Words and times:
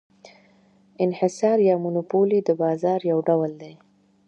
انحصار 1.05 1.57
یا 1.69 1.75
monopoly 1.85 2.39
د 2.43 2.49
بازار 2.63 2.99
یو 3.11 3.17
ډول 3.27 3.51
دی. 3.61 3.73